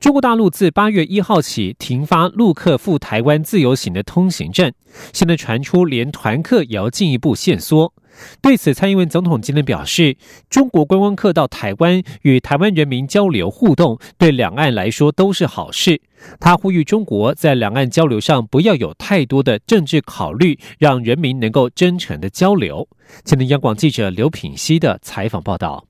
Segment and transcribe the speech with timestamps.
[0.00, 4.72] 中国大陆自八月一号起停发陆客赴台湾自由行的通行证，
[5.12, 7.92] 现在传出连团客也要进一步限缩。
[8.40, 10.16] 对此，蔡英文总统今天表示，
[10.48, 16.00] 中国观光客到台湾与台湾人民交流互动，对两岸来说都是好事。
[16.38, 22.88] 他呼吁中国在两岸交流上不要有太多的政治考虑，让人民能够真诚的交流。
[23.24, 25.84] 前的央广记者刘品熙的采访报道。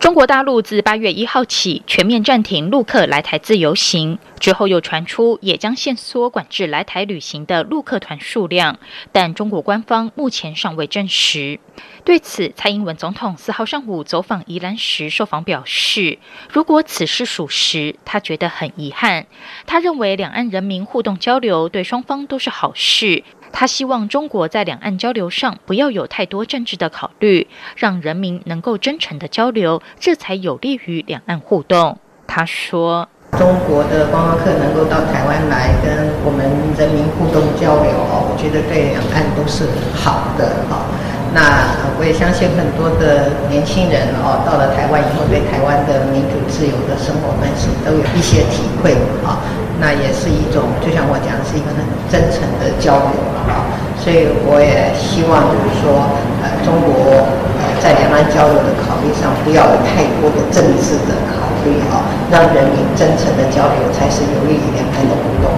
[0.00, 8.78] 中国大陆自八月一号起全面暂停陆客来台自由行，之后又传出也将限缩管制来台旅行的陆客团数量，
[9.12, 11.60] 但中国官方目前尚未证实。
[12.02, 16.18] 对此，蔡英文总统四号上午走访宜兰时受访表示，
[16.50, 19.26] 如果此事属实，他觉得很遗憾。
[19.66, 23.22] 他认为两岸人民互动交流对双方都是好事。
[23.52, 31.98] 他希望中国在两岸交流上不要有太多政治的考虑，让人民能够真诚的交流，这才有利于两岸互动。
[32.26, 35.90] 他说：“中国的观光客能够到台湾来跟
[36.24, 36.46] 我们
[36.78, 40.86] 人民互动交流，哦，我觉得对两岸都是好的，哈。
[41.34, 48.94] 那我也相信很多的年轻人，哦，到了台湾以后，对台湾的民主自由的生活方式都有一些体会，
[49.26, 49.42] 啊。”
[49.80, 51.80] 那也是一种，就像我讲，是一个很
[52.12, 53.16] 真诚的交流
[53.48, 53.64] 啊。
[54.00, 56.08] 所以我也希望，就是说，
[56.40, 57.20] 呃，中国
[57.60, 65.52] 呃在两岸交流的考虑上，不要有太多的政治的考虑啊，让人民真诚的交流，才是有利于两岸的互动。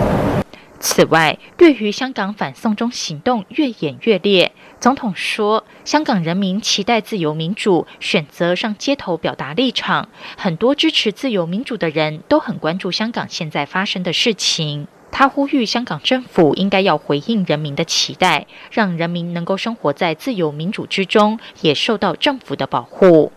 [0.81, 10.09] 此外，对于香港反送中行动越演越烈，总统说，香港人民期待自由民主，选择上街头表达立场。
[10.37, 14.89] 很多支持自由民主的人都很关注香港现在发生的事情。
[15.13, 23.31] 他呼吁香港政府应该要回应人民的期待，让人民能够生活在自由民主之中，也受到政府的保护。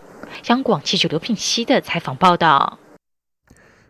[0.48, 2.80] 央广记者刘聘熙的采访报道。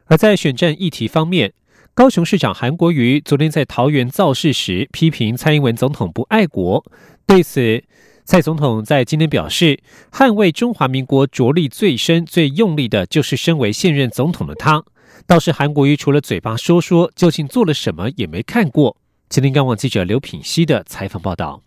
[0.07, 1.55] 而在选战议题方面。
[1.95, 6.85] 高雄市长韩国瑜昨天在桃园造势时批评蔡英文总统不爱国，
[7.27, 7.83] 对此，
[8.23, 9.81] 蔡总统在今天表示，
[10.13, 14.85] 捍卫中华民国着力最深、最用力的，就是身为现任总统的他。
[15.27, 18.97] 倒是韩国瑜除了嘴巴说说，究竟做了什么也没看过。
[19.29, 21.63] 吉林干网记者刘品熙的采访报道。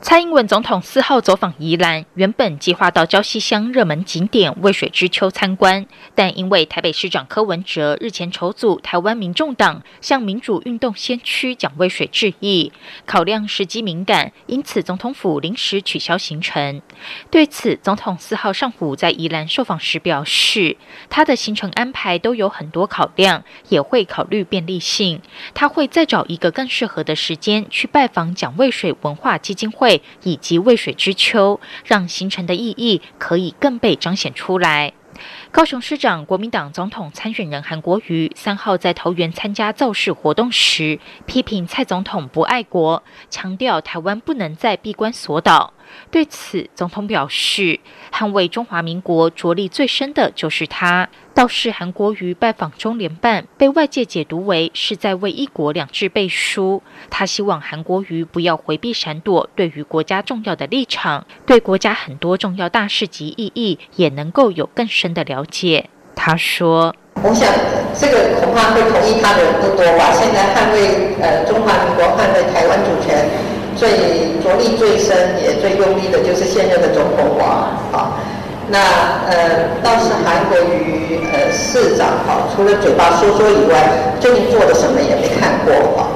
[0.00, 12.72] 蔡英文总统四号走访宜兰，原本计划到礁溪乡热门景点渭水之丘参观，但因为台北市长柯文哲日前筹组台湾民众党，向民主运动先驱蒋渭水致意，
[13.06, 16.82] 考量时机敏感，因此总统府临时取消行程。
[17.30, 20.76] 对此，总统四号上午在宜兰受访时表示，
[21.08, 25.22] 他的行程安排都有很多考量，也会考虑便利性，
[25.54, 29.83] 他会再找一个更适合的时间去拜访蒋渭水文化基金会。
[29.84, 34.94] 会以及渭水之秋，让形成的意义可以更被彰显出来。
[35.52, 45.73] 高雄市长、国民党总统参选人韩国瑜三号在桃园参加造势活动时，批评蔡总统不爱国，强调台湾不能再闭关锁岛。
[46.10, 47.80] 对此，总统表示，
[48.12, 51.08] 捍卫中华民国着力最深的就是他。
[51.34, 56.80] 倒是韩国瑜拜访中联办，被外界解读为是在为一国两制背书。
[57.10, 65.90] 他希望韩国瑜不要回避闪躲，对于国家重要的立场，对国家很多重要大事及意义，也能够有更深的了解。
[66.14, 67.52] 他说：“我想
[67.98, 70.12] 这个恐怕会同意他的人不多吧。
[70.14, 73.28] 现在捍卫呃中华民国，捍卫台湾主权，
[73.76, 78.20] 最着力最深也最用力的就是现任的总统华啊。”
[78.66, 78.78] 那
[79.28, 86.08] 呃，倒是韩国瑜呃市长哈，除了嘴巴说说以外，究竟做了什么也没看过哈。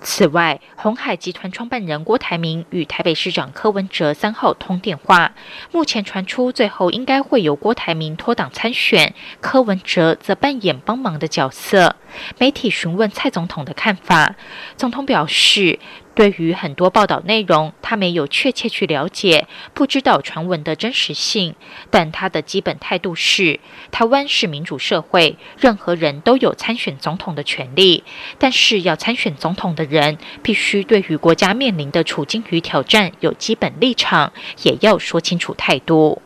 [0.00, 5.32] 此外，红海集团创办人郭台铭与台北市长柯文哲三号通电话，
[5.72, 11.96] 目前传出最后应该会由郭台铭脱党参选，柯文哲则扮演帮忙的角色。
[12.38, 14.36] 媒体询问蔡总统的看法，
[14.76, 15.80] 总统表示。
[16.20, 21.54] 对于很多报道内容，他没有确切去了解，不知道传闻的真实性。
[21.88, 23.58] 但他的基本态度是，
[23.90, 28.04] 台湾是民主社会，任何人都有参选总统的权利。
[28.38, 34.30] 但是要参选总统的人，必须对于国家面临的处境与挑战有基本立场，
[34.62, 36.20] 也要说清楚态度。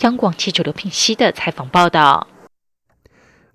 [0.00, 2.26] 央广记者刘品熙的采访报道。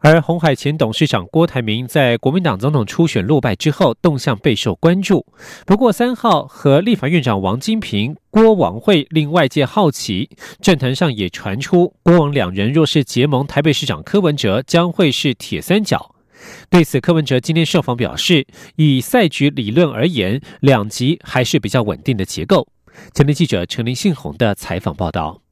[0.04, 5.26] 而红海前董事长郭台铭在国民党总统初选落败之后，动向备受关注。
[5.66, 10.30] 不过，三号和立法院长王金平、郭王会令外界好奇，
[10.60, 16.14] 政坛上也传出郭王两人若是结盟，台北市长柯文哲将会是铁三角。
[16.70, 18.46] 对此，柯文哲今天受访表示，
[18.76, 22.68] 以赛局理论而言，两极还是比较稳定的结构。
[23.14, 25.43] 前天记者陈林信宏的采访报道。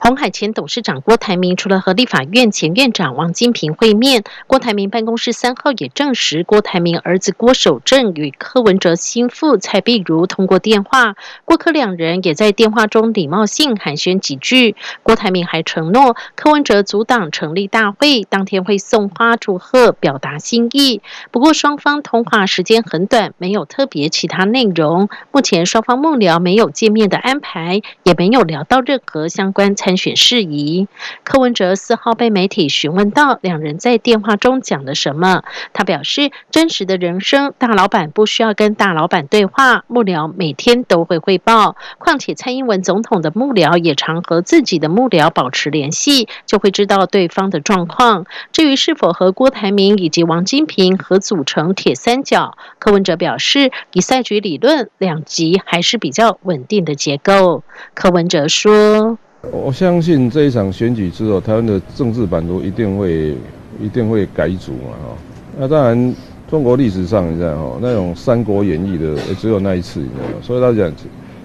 [0.00, 14.76] 红海前董事长郭台铭除了和立法院前院长王金平会面，郭台铭办公室三号也证实，郭台铭儿子郭守正与柯文哲心腹蔡碧如通过电话，郭柯两人也在电话中礼貌性寒暄几句。
[15.02, 21.02] 郭台铭还承诺，柯文哲阻挡成立大会当天会送花祝贺，表达心意。
[21.32, 25.08] 不过双方通话时间很短，没有特别其他内容。
[25.32, 30.86] 目前双方幕僚没有见面的安排，也没有聊到任何相关参选事宜，
[31.24, 41.76] 柯文哲四号被媒体询问到两人在电话中讲了什么，他表示真实的人生，大老板不需要跟大老板对话，幕僚每天都会汇报。
[41.96, 48.26] 况且蔡英文总统的幕僚也常和自己的幕僚保持联系，就会知道对方的状况。
[48.52, 57.62] 至于是否和郭台铭以及王金平合组成铁三角，柯文哲表示，以赛局理论，两极还是比较稳定的结构。
[57.94, 59.16] 柯文哲说。
[59.52, 63.36] 我相信这一场选举之后，台湾的政治版图一定会
[63.80, 65.16] 一定会改组嘛，哈。
[65.56, 66.14] 那当然，
[66.50, 70.34] 中国历史上你知道哈，那种《三国演义》的只有那一次，你知道吗？
[70.42, 70.92] 所以他讲，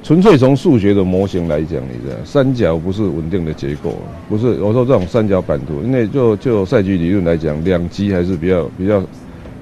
[0.02, 3.94] 纯粹从数学的模型来讲，你知道，三角不是稳定的结构，
[4.28, 4.60] 不是。
[4.60, 9.04] 我说这种三角版图，因为就就赛局理论来讲，两极还是比较比较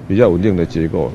[0.07, 1.11] 比较稳定的结构。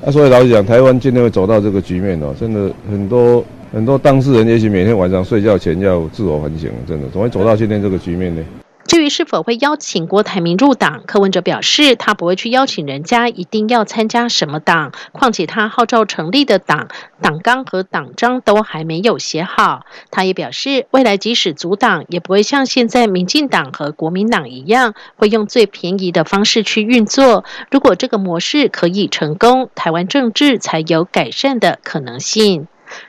[0.00, 3.44] 那所以老实讲，台湾今天会走到这个局面哦，真的很多。
[3.72, 8.44] 很多当事人也许每天晚上睡觉前要自我反省，真的怎么会走到今天这个局面呢？
[8.84, 16.88] 至于是否会邀请郭台铭入党，柯文哲表示，他不会去邀请人家一定要参加什么党，况且他号召成立的党
[17.22, 19.86] 党纲和党章都还没有写好。
[20.10, 27.46] 他也表示，未来即使组党，也不会像现在民进党和国民党一样，会用最便宜的方式去运作。
[27.70, 32.66] 如果这个模式可以成功，台湾政治才有改善的可能性。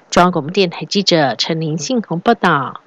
[0.10, 2.82] 中央广播电台记者陈林信宏报道。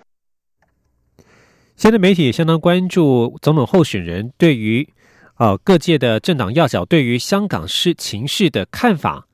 [1.76, 4.88] 现在媒体也相当关注总统候选人对于
[5.36, 9.26] 呃各界的政党要角对于香港市情势的看法。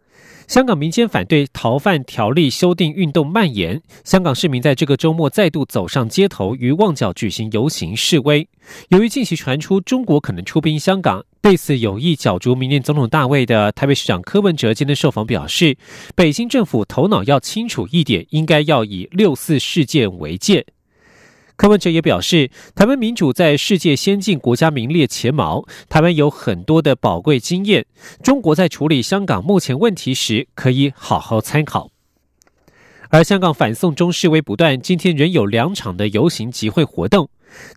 [0.46, 8.46] 香港民间反对逃犯条例修订运动蔓延，香港市民在这个周末再度走上街头，于旺角举行游行示威。
[8.88, 15.76] 由于近期传出中国可能出兵香港，对此有意角逐明年总统大位的台北市长柯文哲今天受访表示，
[16.14, 20.66] 北京政府头脑要清楚一点，应该要以六四事件为界。
[21.62, 27.86] 柯文哲也表示，台湾民主在世界先进国家名列前茅，台湾有很多的宝贵经验。
[28.20, 31.88] 中国在处理香港目前问题时，可以好好参考。
[33.10, 37.28] 而香港反送中示威不断，今天仍有两场的游行集会活动。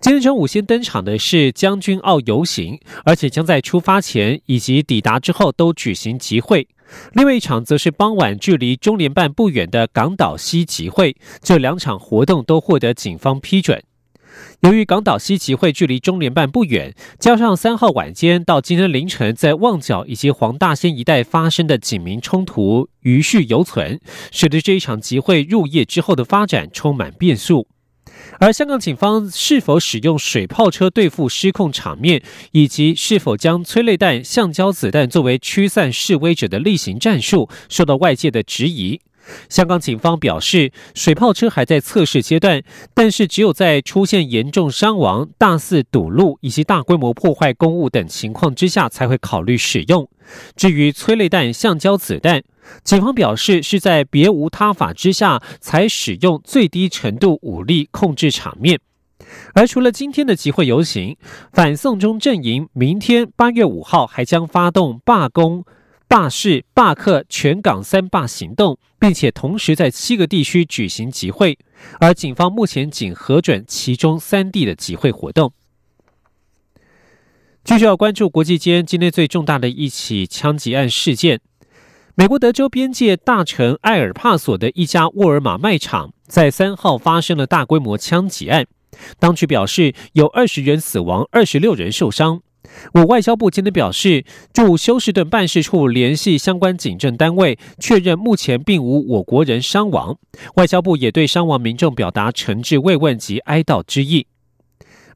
[0.01, 6.67] 今天中午先登场的是将军澳游行，而且将在出发前以及抵达之后都举行集会。
[7.13, 13.83] 另外一场则是傍晚距离中联办不远的港岛西集会，这两场活动都获得警方批准。
[14.61, 23.99] 由于港岛西集会距离中联办不远，加上三号晚间到今天凌晨在旺角以及黄大仙一带发生的警民冲突余绪犹存，
[24.31, 27.67] 使得这一场集会入夜之后的发展充满变数。
[28.39, 39.00] 而香港警方是否使用水炮车对付失控场面，以及是否将催泪弹、橡胶子弹作为驱散示威者的例行战术，受到外界的质疑。
[39.50, 42.62] 香港警方表示，水炮车还在测试阶段，
[42.94, 50.08] 但是只有在出现严重伤亡、大肆堵路以及大规模破坏公物等情况之下，才会考虑使用。
[50.55, 52.44] 至于催泪弹、橡胶子弹，
[52.84, 58.79] 警方表示是在别无他法之下才使用最低程度武力控制场面。
[59.53, 61.17] 而除了今天的集会游行，
[61.53, 65.63] 反送中阵营明天八月五号还将发动罢工、
[66.07, 71.57] 罢市、罢课全港三罢行动，并且同时在七个地区举行集会。
[72.00, 75.51] 而警方目前仅核准其中三地的集会活动。
[77.63, 81.41] 继续要关注国际间今天最重大的一起枪击案事件。
[82.13, 88.67] 美国德州边界大城埃尔帕索的一家沃尔玛卖场在三号发生了大规模枪击案，
[89.19, 92.41] 当局表示有二十人死亡，二十六人受伤。
[92.94, 100.17] 我外交部今天表示，驻休斯顿办事处联系相关警政单位，确认目前并无我国人伤亡。
[100.55, 104.27] 外交部也对伤亡民众表达诚挚慰问及哀悼之意。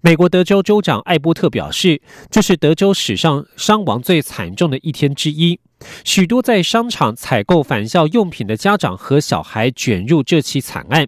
[0.01, 2.01] 美国德州州长艾波特表示，
[2.31, 5.59] 这是德州史上伤亡最惨重的一天之一。
[6.05, 11.07] 许多在商场采购返校用品的家长和小孩卷入这起惨案。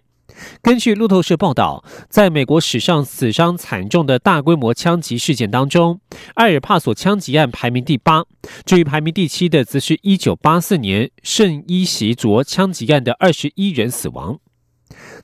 [0.62, 6.00] 根据路透社报道，在美国史上死伤惨重的大规模枪击事件当中，
[6.34, 8.24] 埃尔帕索枪击案排名第八。
[8.64, 14.38] 至于排名第七的，则是一九八四年圣伊席卓枪击案的二十一人死亡。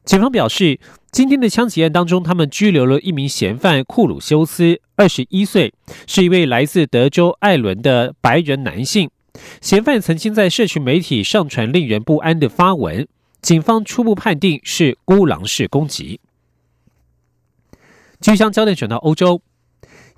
[0.05, 5.75] 警方表示，今天的枪击案当中，他们拘留了一名嫌犯库鲁修斯，二十一岁，
[6.07, 9.11] 是一位来自德州艾伦的白人男性。
[9.61, 13.07] 嫌犯曾经在社群媒体上传令人不安的发文。
[13.41, 16.21] 警方初步判定是孤狼式攻击。
[18.21, 19.41] 据将焦点转到欧洲，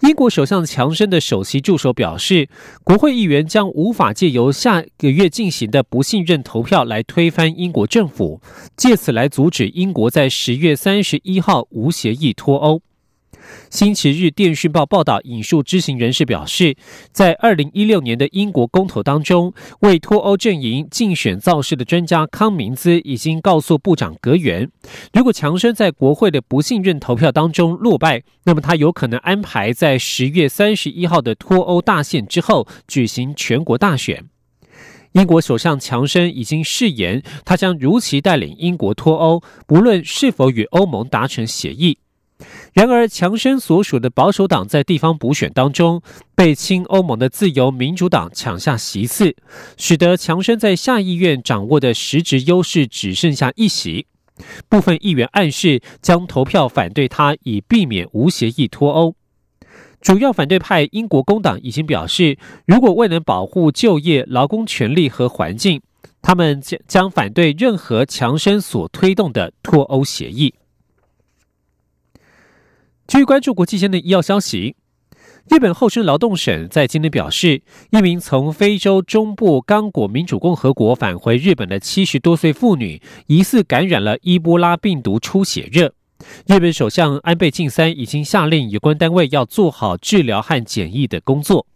[0.01, 2.49] 英国首相强生的首席助手表示，
[2.83, 8.41] 国会议员将无法借由下个月进行的不信任投票来推翻英国政府，
[8.77, 12.81] 借此来阻止英国在十月三十一号无协议脱欧。
[13.71, 16.77] 星期日电讯报报道，引述知情人士表示，
[17.13, 24.69] 在二零一六年的英国公投当中，为脱欧阵营竞选造势的专家康明兹已经告诉部长格源，
[25.13, 34.25] 如果强生在国会的不信任投票当中落败，那么他有可能安排在十月三十一号的脱欧大限之后举行全国大选。
[35.13, 41.99] 英国首相强生已经誓言，他将如期带领英国脱欧，不论是否与欧盟达成协议。
[42.73, 46.01] 然而，强生所属的保守党在地方补选当中
[46.35, 49.37] 被亲欧盟的自由民主党抢下席次，
[49.77, 54.07] 使得强生在下议院掌握的实质优势只剩下一席。
[54.69, 59.15] 部分议员暗示将投票反对他，以避免无协议脱欧。
[60.01, 65.83] 主要反对派英国工党已经表示，如果未能保护就业、劳工权利和环境，
[66.23, 70.55] 他们将将反对任何强生所推动的脱欧协议。
[73.11, 74.77] 继续关注国际间的医药消息，
[75.49, 85.93] 日本厚生劳动省在今天表示，一名从非洲中部刚果民主共和国返回日本的七十多岁妇女，疑似感染了伊波拉病毒出血热。
[86.47, 91.67] 日本首相安倍晋三已经下令有关单位要做好治疗和检疫的工作。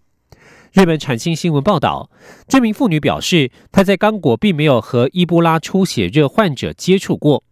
[0.73, 2.09] 日本产经新闻报道，
[2.47, 7.43] 这名妇女表示，她在刚果并没有和伊波拉出血热患者接触过。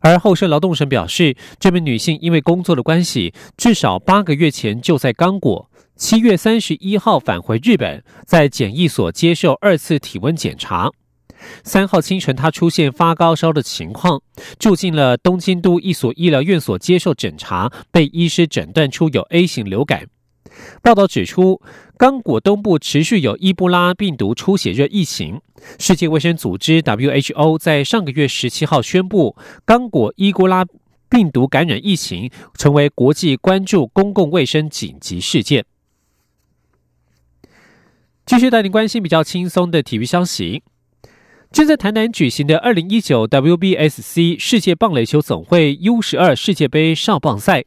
[0.00, 10.90] 而厚生劳动省表示，这名女性因为工作的关系，至少八个月前就在刚果，七月三十一号返回日本，在检疫所接受二次体温检查。
[11.64, 14.20] 三号清晨，她出现发高烧的情况，
[14.58, 20.06] 住进了东京都一所医疗院所接受诊查，被医师诊断出有 A 型流感。
[20.82, 21.60] 报道指出，
[21.96, 25.40] 刚果东部持续有伊波拉病毒出血热疫情。
[25.78, 30.64] 世界卫生组织 （WHO） 在上个月十七号宣布，刚果伊波拉
[31.08, 35.64] 病毒感染疫情成为国际关注公共卫生紧急事件。
[38.24, 40.62] 继续带您关心比较轻松的体育消息。
[41.50, 47.64] 正在台南举行的二零一九 WBSC 世界棒垒球总会 U 十二世界杯少棒赛。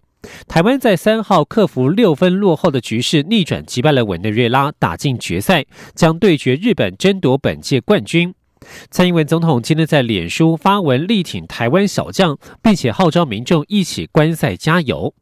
[0.48, 5.66] 台湾在三号克服六分落后的局势，逆转击败了委内瑞拉，打进决赛，
[5.96, 8.34] 将对决日本，争夺本届冠军。
[8.90, 15.14] 蔡英文总统今天在脸书发文力挺台湾小将，并且号召民众一起观赛加油。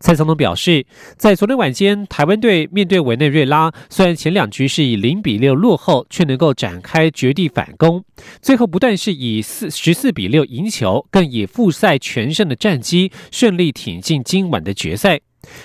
[0.00, 0.86] 蔡总统表示，
[1.18, 8.02] 在昨天晚间，台湾队面对委内瑞拉，虽然前两局是以零比六落后，却能够展开绝地反攻，
[8.40, 15.20] 最后不但是以四十四比六赢球，更以复赛全胜的战绩顺利挺进今晚的决赛。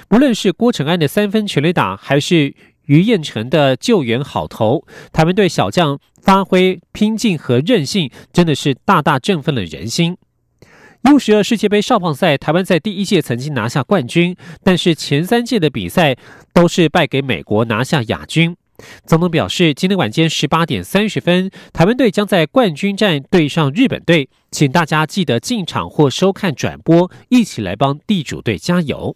[0.10, 2.54] 不论是郭成安的三分全垒打，还是
[2.88, 10.18] 于彦成的救援好投，台湾队小将发挥拼劲和韧性，真的是大大振奋了人心。
[11.06, 16.16] U 十二世界杯少棒赛，台湾在第一届曾经拿下冠军，但是前三届的比赛
[16.52, 18.58] 都是败给美国，拿下亚军。
[19.06, 29.16] 总统表示，今天晚间十八点三十分，台湾队将在冠军战对上日本队，请大家记得进场或收看转播，一起来帮地主队加油。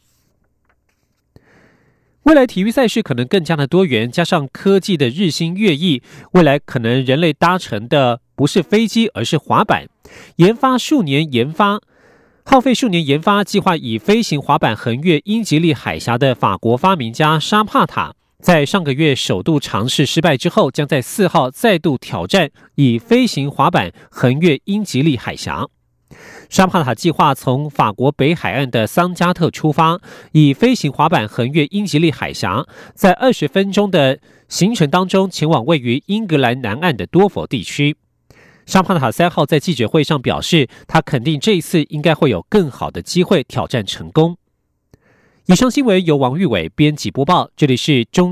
[2.29, 9.88] 未来体育赛事可能更加的多元，加上科技的日新月异，未来可能人类搭乘的不是飞机，而是滑板。
[10.36, 11.81] 研发数年，研发
[12.45, 25.67] 耗费数年研发，计划以飞行滑板横越英吉利海峡的法国发明家沙帕塔，在上个月首度尝试失败之后，将在四号再度挑战以飞行滑板横越英吉利海峡。
[26.49, 29.99] 沙帕塔计划从法国北海岸的桑加特出发，
[30.31, 37.95] 以飞行滑板横越英吉利海峡，在二十分钟的行程当中，前往位于英格兰南岸的多佛地区。
[38.65, 44.37] 沙帕塔三号在记者会上表示，他肯定这一次应该会有更好的机会挑战成功。
[45.45, 48.27] 以上新闻由王玉伟编辑播报，这里是中。